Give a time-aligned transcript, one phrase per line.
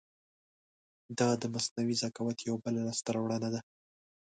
[1.17, 3.61] دا د مصنوعي ذکاوت یو بله لاسته راوړنه ده.